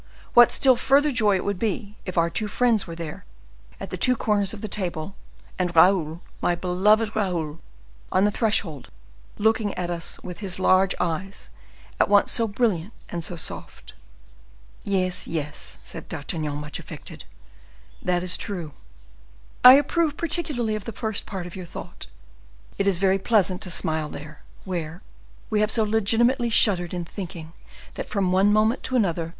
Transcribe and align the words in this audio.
what 0.33 0.51
still 0.51 0.75
further 0.75 1.11
joy 1.11 1.35
it 1.35 1.45
would 1.45 1.59
be, 1.59 1.95
if 2.07 2.17
our 2.17 2.27
two 2.31 2.47
friends 2.47 2.87
were 2.87 2.95
there, 2.95 3.23
at 3.79 3.91
the 3.91 3.97
two 4.01 4.15
corners 4.15 4.51
of 4.51 4.61
the 4.61 4.67
table, 4.67 5.13
and 5.59 5.75
Raoul, 5.75 6.23
my 6.41 6.55
beloved 6.55 7.15
Raoul, 7.15 7.59
on 8.11 8.25
the 8.25 8.31
threshold, 8.31 8.89
looking 9.37 9.75
at 9.75 9.91
us 9.91 10.19
with 10.23 10.39
his 10.39 10.57
large 10.59 10.95
eyes, 10.99 11.51
at 11.99 12.09
once 12.09 12.31
so 12.31 12.47
brilliant 12.47 12.93
and 13.09 13.23
so 13.23 13.35
soft!" 13.35 13.93
"Yes, 14.83 15.27
yes," 15.27 15.77
said 15.83 16.09
D'Artagnan, 16.09 16.55
much 16.55 16.79
affected, 16.79 17.25
"that 18.01 18.23
is 18.23 18.37
true. 18.37 18.73
I 19.63 19.73
approve 19.73 20.17
particularly 20.17 20.73
of 20.73 20.85
the 20.85 20.91
first 20.97 21.27
part 21.27 21.45
of 21.45 21.55
your 21.55 21.67
thought; 21.67 22.07
it 22.79 22.87
is 22.87 22.97
very 22.97 23.19
pleasant 23.19 23.61
to 23.61 23.69
smile 23.69 24.09
there 24.09 24.41
where 24.65 25.03
we 25.51 25.59
have 25.59 25.69
so 25.69 25.83
legitimately 25.83 26.49
shuddered 26.49 26.91
in 26.91 27.05
thinking 27.05 27.53
that 27.93 28.09
from 28.09 28.31
one 28.31 28.51
moment 28.51 28.81
to 28.85 28.95
another 28.95 29.25
M. 29.25 29.29